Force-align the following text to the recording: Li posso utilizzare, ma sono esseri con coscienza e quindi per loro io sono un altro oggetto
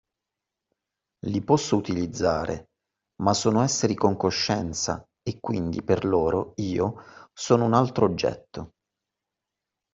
Li 1.27 1.43
posso 1.43 1.75
utilizzare, 1.75 2.71
ma 3.21 3.35
sono 3.35 3.61
esseri 3.61 3.93
con 3.93 4.17
coscienza 4.17 5.07
e 5.21 5.39
quindi 5.39 5.83
per 5.83 6.05
loro 6.05 6.53
io 6.55 6.95
sono 7.35 7.65
un 7.65 7.75
altro 7.75 8.05
oggetto 8.05 8.71